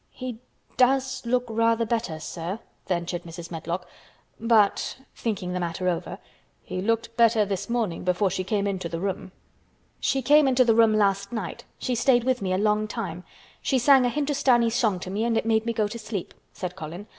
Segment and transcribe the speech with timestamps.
[0.09, 0.39] "He
[0.77, 2.57] does look rather better, sir,"
[2.87, 3.51] ventured Mrs.
[3.51, 3.87] Medlock.
[4.39, 9.31] "But"—thinking the matter over—"he looked better this morning before she came into the room."
[9.99, 11.65] "She came into the room last night.
[11.77, 13.23] She stayed with me a long time.
[13.61, 16.75] She sang a Hindustani song to me and it made me go to sleep," said
[16.75, 17.05] Colin.